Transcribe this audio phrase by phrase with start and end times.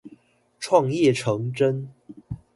[0.59, 1.87] 創業成真